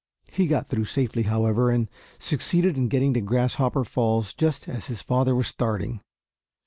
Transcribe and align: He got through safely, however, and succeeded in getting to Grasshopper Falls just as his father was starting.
He 0.31 0.47
got 0.47 0.65
through 0.67 0.85
safely, 0.85 1.21
however, 1.29 1.69
and 1.69 1.87
succeeded 2.17 2.75
in 2.75 2.87
getting 2.87 3.13
to 3.13 3.21
Grasshopper 3.21 3.83
Falls 3.85 4.33
just 4.33 4.67
as 4.67 4.87
his 4.87 5.03
father 5.03 5.35
was 5.35 5.47
starting. 5.47 6.01